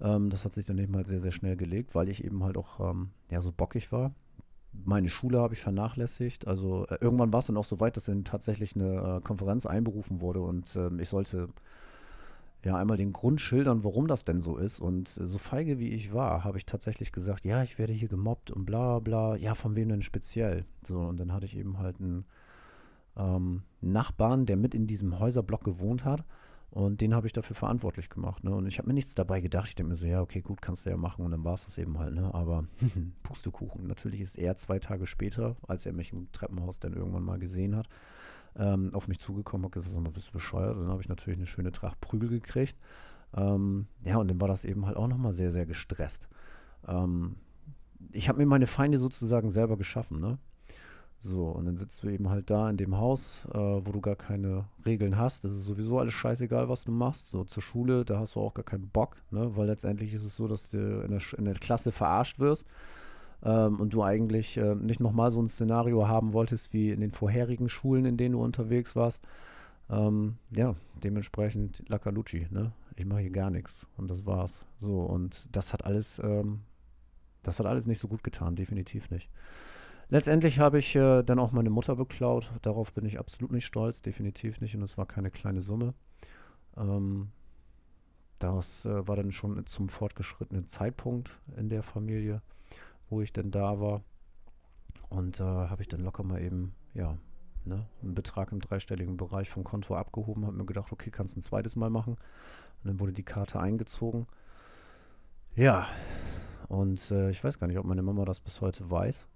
[0.01, 2.57] ähm, das hat sich dann eben halt sehr, sehr schnell gelegt, weil ich eben halt
[2.57, 4.13] auch ähm, ja, so bockig war.
[4.83, 6.47] Meine Schule habe ich vernachlässigt.
[6.47, 9.65] Also äh, irgendwann war es dann auch so weit, dass dann tatsächlich eine äh, Konferenz
[9.65, 11.49] einberufen wurde und äh, ich sollte
[12.65, 14.79] ja einmal den Grund schildern, warum das denn so ist.
[14.79, 18.09] Und äh, so feige wie ich war, habe ich tatsächlich gesagt, ja, ich werde hier
[18.09, 19.35] gemobbt und bla bla.
[19.35, 20.65] Ja, von wem denn speziell?
[20.83, 22.25] So, und dann hatte ich eben halt einen
[23.15, 26.25] ähm, Nachbarn, der mit in diesem Häuserblock gewohnt hat.
[26.75, 28.43] Und den habe ich dafür verantwortlich gemacht.
[28.43, 28.53] Ne?
[28.53, 29.69] Und ich habe mir nichts dabei gedacht.
[29.69, 31.23] Ich denke mir so, ja, okay, gut, kannst du ja machen.
[31.23, 32.13] Und dann war es das eben halt.
[32.13, 32.33] Ne?
[32.33, 32.65] Aber
[33.23, 33.87] Pustekuchen.
[33.87, 37.77] Natürlich ist er zwei Tage später, als er mich im Treppenhaus dann irgendwann mal gesehen
[37.77, 37.87] hat,
[38.57, 40.75] ähm, auf mich zugekommen und gesagt, sag mal, bist du bescheuert?
[40.75, 42.75] Und dann habe ich natürlich eine schöne Tracht Prügel gekriegt.
[43.33, 46.27] Ähm, ja, und dann war das eben halt auch nochmal sehr, sehr gestresst.
[46.85, 47.37] Ähm,
[48.11, 50.19] ich habe mir meine Feinde sozusagen selber geschaffen.
[50.19, 50.39] Ne?
[51.25, 54.15] So, und dann sitzt du eben halt da in dem Haus, äh, wo du gar
[54.15, 55.43] keine Regeln hast.
[55.43, 57.29] Das ist sowieso alles scheißegal, was du machst.
[57.29, 59.55] So zur Schule, da hast du auch gar keinen Bock, ne?
[59.57, 62.65] weil letztendlich ist es so, dass du in der, in der Klasse verarscht wirst
[63.43, 67.11] ähm, und du eigentlich äh, nicht nochmal so ein Szenario haben wolltest wie in den
[67.11, 69.23] vorherigen Schulen, in denen du unterwegs warst.
[69.89, 72.71] Ähm, ja, dementsprechend Lakalucci, ne?
[72.95, 73.87] Ich mache hier gar nichts.
[73.97, 74.61] Und das war's.
[74.79, 76.61] So, und das hat alles, ähm,
[77.43, 79.29] das hat alles nicht so gut getan, definitiv nicht.
[80.09, 82.51] Letztendlich habe ich äh, dann auch meine Mutter beklaut.
[82.61, 84.75] Darauf bin ich absolut nicht stolz, definitiv nicht.
[84.75, 85.93] Und es war keine kleine Summe.
[86.77, 87.31] Ähm,
[88.39, 92.41] das äh, war dann schon zum fortgeschrittenen Zeitpunkt in der Familie,
[93.09, 94.03] wo ich dann da war.
[95.09, 97.17] Und da äh, habe ich dann locker mal eben, ja,
[97.63, 101.41] ne, einen Betrag im dreistelligen Bereich vom Konto abgehoben, habe mir gedacht, okay, kannst ein
[101.41, 102.13] zweites Mal machen.
[102.13, 104.27] Und dann wurde die Karte eingezogen.
[105.55, 105.87] Ja,
[106.67, 109.27] und äh, ich weiß gar nicht, ob meine Mama das bis heute weiß.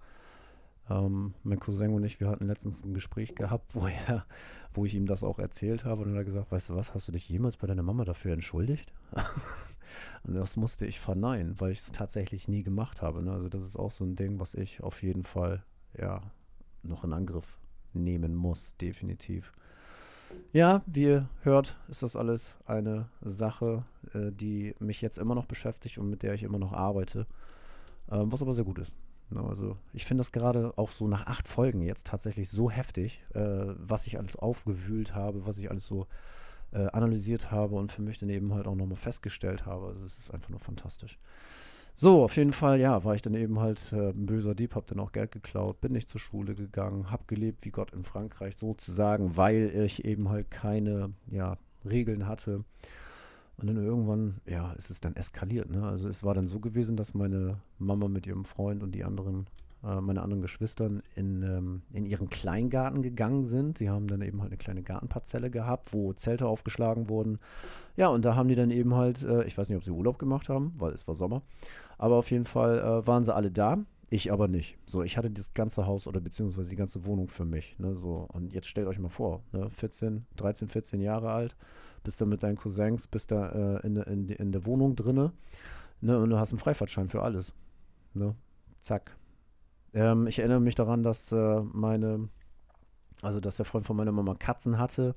[0.90, 4.26] Ähm, mein Cousin und ich, wir hatten letztens ein Gespräch gehabt, wo, er,
[4.74, 6.04] wo ich ihm das auch erzählt habe.
[6.04, 8.34] Und er hat gesagt, weißt du was, hast du dich jemals bei deiner Mama dafür
[8.34, 8.92] entschuldigt?
[10.24, 13.22] und das musste ich verneinen, weil ich es tatsächlich nie gemacht habe.
[13.22, 13.32] Ne?
[13.32, 15.64] Also das ist auch so ein Ding, was ich auf jeden Fall
[15.98, 16.22] ja
[16.82, 17.60] noch in Angriff
[17.94, 19.54] nehmen muss, definitiv.
[20.54, 25.46] Ja, wie ihr hört, ist das alles eine Sache, äh, die mich jetzt immer noch
[25.46, 27.22] beschäftigt und mit der ich immer noch arbeite,
[28.12, 28.94] äh, was aber sehr gut ist.
[29.32, 33.24] Ne, also ich finde das gerade auch so nach acht Folgen jetzt tatsächlich so heftig,
[33.34, 33.42] äh,
[33.78, 36.08] was ich alles aufgewühlt habe, was ich alles so
[36.72, 39.88] äh, analysiert habe und für mich dann eben halt auch nochmal festgestellt habe.
[39.88, 41.20] Also es ist einfach nur fantastisch.
[41.96, 44.88] So, auf jeden Fall, ja, war ich dann eben halt äh, ein böser Dieb, hab
[44.88, 48.56] dann auch Geld geklaut, bin nicht zur Schule gegangen, hab gelebt wie Gott in Frankreich
[48.56, 52.64] sozusagen, weil ich eben halt keine, ja, Regeln hatte.
[53.60, 55.70] Und dann irgendwann, ja, ist es dann eskaliert.
[55.70, 55.84] Ne?
[55.84, 59.48] Also es war dann so gewesen, dass meine Mama mit ihrem Freund und die anderen,
[59.84, 63.78] äh, meine anderen Geschwistern in, ähm, in ihren Kleingarten gegangen sind.
[63.78, 67.40] Sie haben dann eben halt eine kleine Gartenparzelle gehabt, wo Zelte aufgeschlagen wurden.
[67.98, 70.20] Ja, und da haben die dann eben halt, äh, ich weiß nicht, ob sie Urlaub
[70.20, 71.42] gemacht haben, weil es war Sommer.
[71.98, 73.80] Aber auf jeden Fall äh, waren sie alle da.
[74.10, 74.78] Ich aber nicht.
[74.86, 77.78] So, ich hatte das ganze Haus oder beziehungsweise die ganze Wohnung für mich.
[77.78, 78.28] Ne, so.
[78.34, 81.56] Und jetzt stellt euch mal vor, ne, 14, 13, 14 Jahre alt
[82.10, 85.32] bist da mit deinen Cousins, bist da äh, in, in, in, der Wohnung drinne
[86.02, 87.54] ne, und du hast einen Freifahrtschein für alles.
[88.16, 88.34] Ne?
[88.80, 89.16] Zack.
[89.94, 92.28] Ähm, ich erinnere mich daran, dass äh, meine,
[93.22, 95.14] also dass der Freund von meiner Mama Katzen hatte.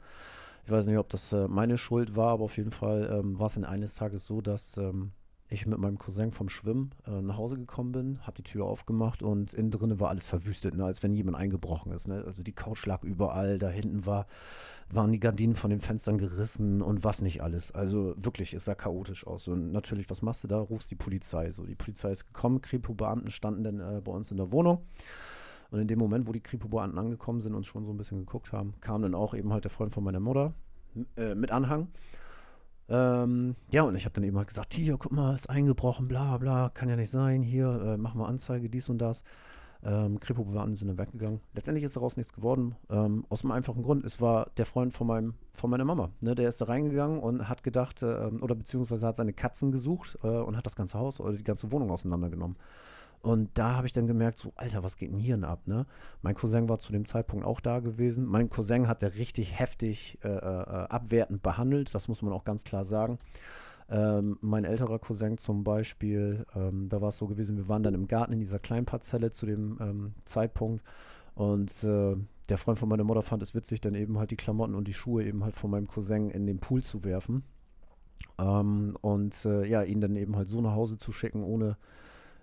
[0.67, 3.47] Ich weiß nicht, ob das äh, meine Schuld war, aber auf jeden Fall ähm, war
[3.47, 5.13] es in eines Tages so, dass ähm,
[5.49, 9.23] ich mit meinem Cousin vom Schwimmen äh, nach Hause gekommen bin, habe die Tür aufgemacht
[9.23, 12.09] und innen drinnen war alles verwüstet, ne, als wenn jemand eingebrochen ist.
[12.09, 12.23] Ne?
[12.27, 14.27] Also die Couch lag überall, da hinten war,
[14.91, 17.71] waren die Gardinen von den Fenstern gerissen und was nicht alles.
[17.73, 19.49] Also wirklich, es sah chaotisch aus.
[19.49, 20.59] Und natürlich, was machst du da?
[20.59, 21.51] Rufst die Polizei.
[21.51, 24.83] So, die Polizei ist gekommen, Kripo-Beamten standen dann äh, bei uns in der Wohnung.
[25.71, 28.53] Und in dem Moment, wo die Kripo-Beamten angekommen sind und schon so ein bisschen geguckt
[28.53, 30.55] haben, kam dann auch eben halt der Freund von meiner Mutter
[31.17, 31.89] äh, mit Anhang.
[32.89, 36.37] Ähm, ja, und ich habe dann eben halt gesagt, hier, guck mal, ist eingebrochen, bla
[36.39, 39.23] bla, kann ja nicht sein, hier, äh, machen wir Anzeige, dies und das.
[39.85, 41.41] Ähm, Kripo-Beamten sind dann weggegangen.
[41.55, 42.77] Letztendlich ist daraus nichts geworden.
[42.89, 44.05] Ähm, aus einem einfachen Grund.
[44.05, 46.11] Es war der Freund von, meinem, von meiner Mama.
[46.21, 46.37] Ne?
[46.37, 50.29] Der ist da reingegangen und hat gedacht, äh, oder beziehungsweise hat seine Katzen gesucht äh,
[50.29, 52.57] und hat das ganze Haus oder die ganze Wohnung auseinandergenommen.
[53.23, 55.87] Und da habe ich dann gemerkt, so, Alter, was geht denn hier denn ab, ne?
[56.23, 58.27] Mein Cousin war zu dem Zeitpunkt auch da gewesen.
[58.27, 62.65] Mein Cousin hat er richtig heftig äh, äh, abwertend behandelt, das muss man auch ganz
[62.65, 63.21] klar sagen.
[63.89, 67.95] Ähm, mein älterer Cousin zum Beispiel, ähm, da war es so gewesen, wir waren dann
[67.95, 70.83] im Garten in dieser Kleinparzelle zu dem ähm, Zeitpunkt
[71.35, 72.17] und äh,
[72.49, 74.95] der Freund von meiner Mutter fand es witzig, dann eben halt die Klamotten und die
[74.95, 77.45] Schuhe eben halt von meinem Cousin in den Pool zu werfen.
[78.39, 81.77] Ähm, und äh, ja, ihn dann eben halt so nach Hause zu schicken, ohne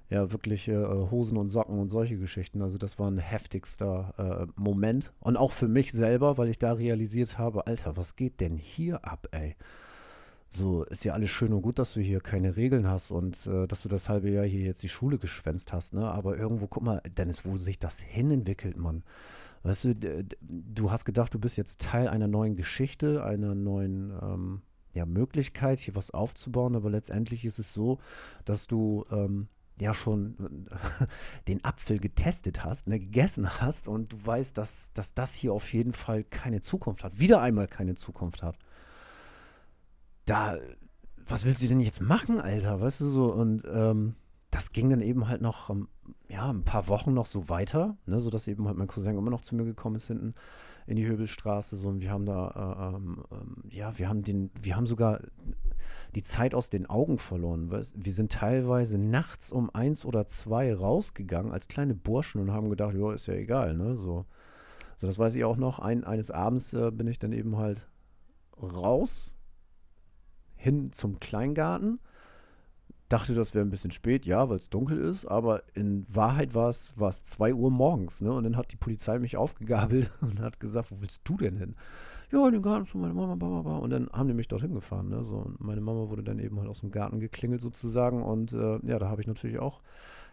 [0.09, 2.61] ja wirklich äh, Hosen und Socken und solche Geschichten.
[2.61, 5.13] Also das war ein heftigster äh, Moment.
[5.19, 9.05] Und auch für mich selber, weil ich da realisiert habe, Alter, was geht denn hier
[9.05, 9.55] ab, ey?
[10.51, 13.67] So, ist ja alles schön und gut, dass du hier keine Regeln hast und äh,
[13.67, 16.09] dass du das halbe Jahr hier jetzt die Schule geschwänzt hast, ne?
[16.09, 19.03] Aber irgendwo, guck mal, Dennis, wo sich das hin entwickelt, Mann.
[19.61, 24.61] Weißt du, du hast gedacht, du bist jetzt Teil einer neuen Geschichte, einer neuen ähm,
[24.93, 27.99] ja, Möglichkeit, hier was aufzubauen, aber letztendlich ist es so,
[28.45, 29.49] dass du ähm,
[29.81, 30.67] ja schon
[31.47, 35.73] den Apfel getestet hast, ne, gegessen hast und du weißt, dass, dass das hier auf
[35.73, 38.57] jeden Fall keine Zukunft hat, wieder einmal keine Zukunft hat.
[40.25, 40.57] Da,
[41.25, 42.81] was willst du denn jetzt machen, Alter?
[42.81, 43.33] Weißt du so?
[43.33, 44.15] Und ähm,
[44.51, 45.87] das ging dann eben halt noch, ähm,
[46.27, 49.41] ja, ein paar Wochen noch so weiter, ne, sodass eben halt mein Cousin immer noch
[49.41, 50.33] zu mir gekommen ist hinten
[50.87, 54.49] in die Höbelstraße so und wir haben da, äh, ähm, ähm ja, wir haben den,
[54.59, 55.19] wir haben sogar
[56.15, 57.71] die Zeit aus den Augen verloren.
[57.71, 62.95] Wir sind teilweise nachts um eins oder zwei rausgegangen als kleine Burschen und haben gedacht,
[62.95, 63.95] ja, ist ja egal, ne?
[63.95, 64.25] So,
[64.97, 65.79] so das weiß ich auch noch.
[65.79, 67.87] Ein, eines Abends äh, bin ich dann eben halt
[68.61, 69.31] raus,
[70.55, 71.99] hin zum Kleingarten.
[73.07, 76.69] Dachte, das wäre ein bisschen spät, ja, weil es dunkel ist, aber in Wahrheit war
[76.69, 78.31] es 2 Uhr morgens, ne?
[78.31, 81.75] Und dann hat die Polizei mich aufgegabelt und hat gesagt, wo willst du denn hin?
[82.31, 83.77] Ja, in den Garten zu meiner Mama, bla, bla.
[83.77, 85.09] und dann haben die mich dorthin gefahren.
[85.09, 85.23] Ne?
[85.25, 88.79] So, und meine Mama wurde dann eben halt aus dem Garten geklingelt sozusagen und äh,
[88.83, 89.81] ja, da habe ich natürlich auch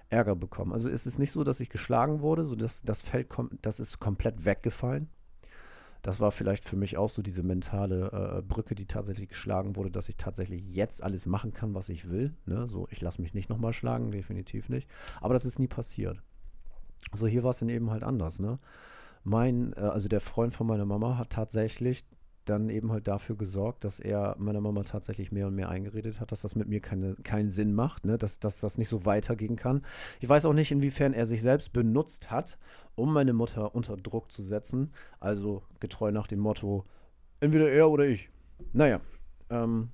[0.09, 0.72] Ärger bekommen.
[0.72, 3.28] Also es ist nicht so, dass ich geschlagen wurde, so dass das Feld
[3.62, 5.09] das ist komplett weggefallen.
[6.02, 9.90] Das war vielleicht für mich auch so diese mentale äh, Brücke, die tatsächlich geschlagen wurde,
[9.90, 12.37] dass ich tatsächlich jetzt alles machen kann, was ich will.
[12.44, 12.68] Ne?
[12.68, 14.88] So, ich lasse mich nicht nochmal schlagen, definitiv nicht.
[15.20, 16.22] Aber das ist nie passiert.
[17.12, 18.38] So, hier war es dann eben halt anders.
[18.38, 18.61] Ne?
[19.27, 22.05] Mein, äh, also der Freund von meiner Mama hat tatsächlich
[22.45, 26.31] dann eben halt dafür gesorgt, dass er meiner Mama tatsächlich mehr und mehr eingeredet hat,
[26.31, 28.19] dass das mit mir keine, keinen Sinn macht, ne?
[28.19, 29.83] dass, dass das nicht so weitergehen kann.
[30.21, 32.57] Ich weiß auch nicht, inwiefern er sich selbst benutzt hat,
[32.95, 34.93] um meine Mutter unter Druck zu setzen.
[35.19, 36.85] Also getreu nach dem Motto,
[37.41, 38.31] entweder er oder ich.
[38.73, 39.01] Naja,
[39.51, 39.89] ähm,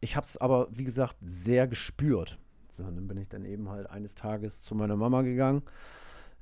[0.00, 2.38] ich habe es aber, wie gesagt, sehr gespürt.
[2.70, 5.62] So, dann bin ich dann eben halt eines Tages zu meiner Mama gegangen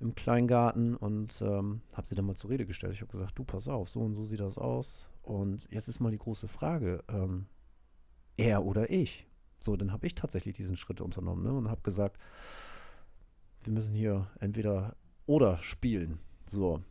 [0.00, 2.94] im Kleingarten und ähm, habe sie dann mal zur Rede gestellt.
[2.94, 5.06] Ich habe gesagt, du pass auf, so und so sieht das aus.
[5.22, 7.46] Und jetzt ist mal die große Frage, ähm,
[8.36, 9.26] er oder ich?
[9.58, 12.18] So, dann habe ich tatsächlich diesen Schritt unternommen ne, und habe gesagt,
[13.62, 16.18] wir müssen hier entweder oder spielen.
[16.46, 16.82] So.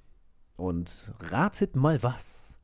[0.55, 2.57] Und ratet mal was.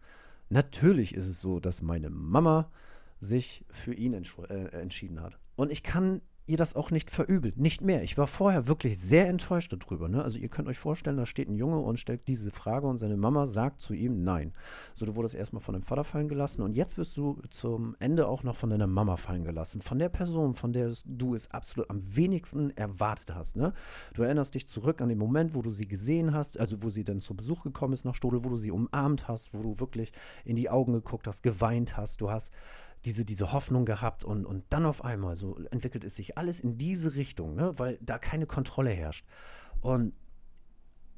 [0.50, 2.72] Natürlich ist es so, dass meine Mama
[3.20, 5.40] sich für ihn äh, entschieden hat.
[5.56, 7.58] Und ich kann ihr das auch nicht verübelt.
[7.58, 8.04] Nicht mehr.
[8.04, 10.08] Ich war vorher wirklich sehr enttäuscht darüber.
[10.08, 10.24] Ne?
[10.24, 13.18] Also ihr könnt euch vorstellen, da steht ein Junge und stellt diese Frage und seine
[13.18, 14.54] Mama sagt zu ihm Nein.
[14.94, 18.28] So, du wurdest erstmal von deinem Vater fallen gelassen und jetzt wirst du zum Ende
[18.28, 19.82] auch noch von deiner Mama fallen gelassen.
[19.82, 23.56] Von der Person, von der du es absolut am wenigsten erwartet hast.
[23.56, 23.74] Ne?
[24.14, 27.04] Du erinnerst dich zurück an den Moment, wo du sie gesehen hast, also wo sie
[27.04, 30.12] dann zu Besuch gekommen ist nach Stodel, wo du sie umarmt hast, wo du wirklich
[30.44, 32.22] in die Augen geguckt hast, geweint hast.
[32.22, 32.52] Du hast
[33.06, 36.78] diese, diese Hoffnung gehabt und, und dann auf einmal so entwickelt es sich alles in
[36.78, 37.78] diese Richtung, ne?
[37.78, 39.26] weil da keine Kontrolle herrscht.
[39.82, 40.14] Und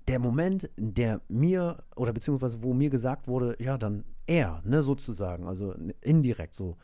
[0.07, 5.47] der Moment, der mir oder beziehungsweise wo mir gesagt wurde, ja, dann er, ne, sozusagen,
[5.47, 6.77] also indirekt so,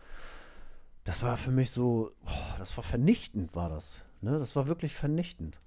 [1.03, 3.97] das war für mich so, oh, das war vernichtend, war das.
[4.21, 4.39] Ne?
[4.39, 5.59] Das war wirklich vernichtend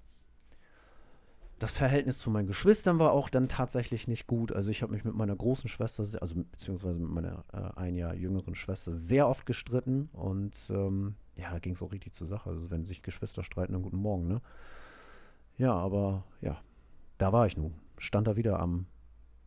[1.58, 4.52] das Verhältnis zu meinen Geschwistern war auch dann tatsächlich nicht gut.
[4.52, 8.14] Also ich habe mich mit meiner großen Schwester, also beziehungsweise mit meiner äh, ein Jahr
[8.14, 12.50] jüngeren Schwester sehr oft gestritten und ähm, ja, da ging es auch richtig zur Sache.
[12.50, 14.42] Also wenn sich Geschwister streiten, dann guten Morgen, ne?
[15.56, 16.60] Ja, aber ja,
[17.16, 17.74] da war ich nun.
[17.96, 18.86] Stand da wieder am,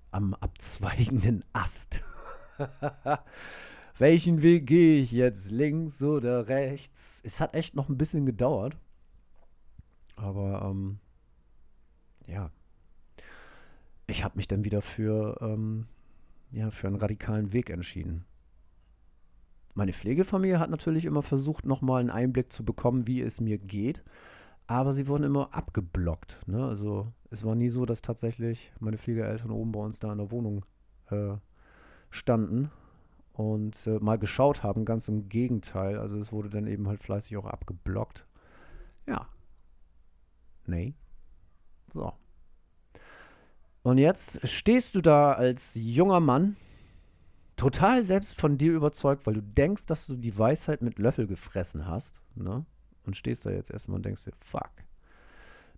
[0.09, 2.01] am abzweigenden Ast.
[3.99, 5.51] Welchen Weg gehe ich jetzt?
[5.51, 7.21] Links oder rechts?
[7.23, 8.77] Es hat echt noch ein bisschen gedauert.
[10.15, 10.99] Aber ähm,
[12.29, 12.51] ja,
[14.07, 15.87] ich habe mich dann wieder für, ähm,
[16.51, 18.25] ja, für einen radikalen Weg entschieden.
[19.75, 24.03] Meine Pflegefamilie hat natürlich immer versucht, nochmal einen Einblick zu bekommen, wie es mir geht.
[24.67, 26.47] Aber sie wurden immer abgeblockt.
[26.47, 26.63] Ne?
[26.65, 30.31] Also es war nie so, dass tatsächlich meine Pflegeeltern oben bei uns da in der
[30.31, 30.65] Wohnung
[31.09, 31.35] äh,
[32.09, 32.69] standen
[33.33, 34.85] und äh, mal geschaut haben.
[34.85, 35.97] Ganz im Gegenteil.
[35.97, 38.27] Also es wurde dann eben halt fleißig auch abgeblockt.
[39.07, 39.27] Ja.
[40.67, 40.93] Nee.
[41.91, 42.13] So.
[43.81, 46.57] Und jetzt stehst du da als junger Mann,
[47.55, 51.87] total selbst von dir überzeugt, weil du denkst, dass du die Weisheit mit Löffel gefressen
[51.87, 52.65] hast, ne?
[53.05, 54.71] Und stehst da jetzt erstmal und denkst dir, fuck.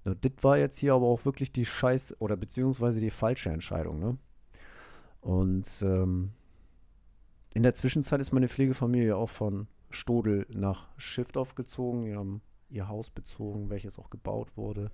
[0.03, 3.99] Ne, das war jetzt hier aber auch wirklich die Scheiß- oder beziehungsweise die falsche Entscheidung,
[3.99, 4.17] ne?
[5.21, 6.31] Und ähm,
[7.53, 12.05] in der Zwischenzeit ist meine Pflegefamilie auch von Stodel nach Schiffdorf gezogen.
[12.05, 14.91] Die haben ihr Haus bezogen, welches auch gebaut wurde.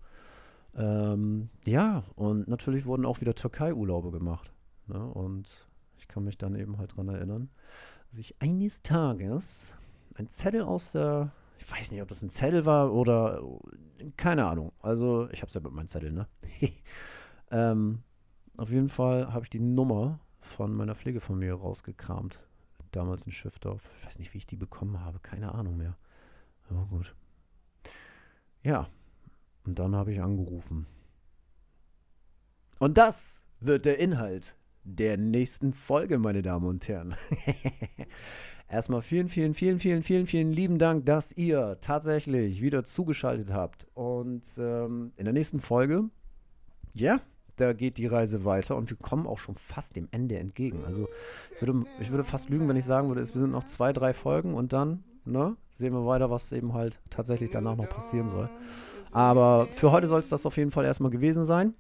[0.76, 4.52] Ähm, ja, und natürlich wurden auch wieder Türkei-Urlaube gemacht.
[4.88, 5.04] Ne?
[5.04, 7.50] Und ich kann mich dann eben halt dran erinnern,
[8.10, 9.76] dass ich eines Tages
[10.16, 13.42] ein Zettel aus der, ich weiß nicht, ob das ein Zettel war oder
[14.16, 14.72] keine Ahnung.
[14.82, 16.28] Also, ich habe es ja mit meinem Zettel, ne?
[17.52, 18.04] ähm,
[18.56, 22.40] auf jeden Fall habe ich die Nummer von meiner Pflegefamilie rausgekramt.
[22.92, 23.90] Damals in Schiffdorf.
[24.00, 25.20] Ich weiß nicht, wie ich die bekommen habe.
[25.20, 25.98] Keine Ahnung mehr.
[26.70, 27.14] Aber gut.
[28.64, 28.88] Ja,
[29.68, 30.88] und dann habe ich angerufen.
[32.80, 37.16] Und das wird der Inhalt der nächsten Folge, meine Damen und Herren.
[38.70, 43.88] Erstmal vielen, vielen, vielen, vielen, vielen, vielen lieben Dank, dass ihr tatsächlich wieder zugeschaltet habt.
[43.94, 46.06] Und ähm, in der nächsten Folge,
[46.94, 47.20] ja,
[47.58, 50.86] da geht die Reise weiter und wir kommen auch schon fast dem Ende entgegen.
[50.86, 51.10] Also
[51.54, 54.14] ich würde, ich würde fast lügen, wenn ich sagen würde, es sind noch zwei, drei
[54.14, 58.50] Folgen und dann ne, sehen wir weiter, was eben halt tatsächlich danach noch passieren soll.
[59.18, 61.74] Aber für heute soll es das auf jeden Fall erstmal gewesen sein.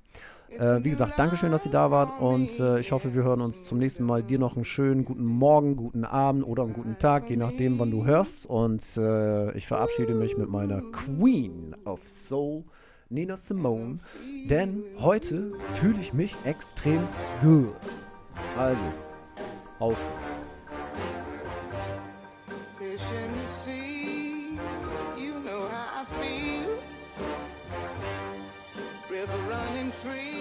[0.49, 3.63] Äh, wie gesagt, Dankeschön, dass ihr da wart und äh, ich hoffe, wir hören uns
[3.65, 4.23] zum nächsten Mal.
[4.23, 7.91] Dir noch einen schönen guten Morgen, guten Abend oder einen guten Tag, je nachdem, wann
[7.91, 8.47] du hörst.
[8.47, 12.63] Und äh, ich verabschiede mich mit meiner Queen of Soul,
[13.09, 13.99] Nina Simone,
[14.49, 17.01] denn heute fühle ich mich extrem
[17.39, 17.75] gut.
[18.57, 18.81] Also,
[19.77, 20.03] Auf
[30.07, 30.36] free.